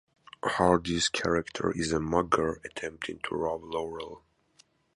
Hardy's 0.43 1.09
character 1.09 1.71
is 1.77 1.91
a 1.91 1.99
mugger 1.99 2.59
attempting 2.65 3.19
to 3.19 3.35
rob 3.35 3.63
Laurel. 3.63 4.23